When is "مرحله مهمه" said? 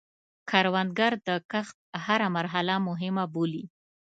2.37-3.25